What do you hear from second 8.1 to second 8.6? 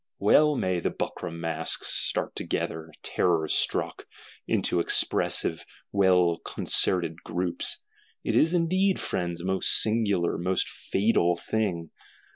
It is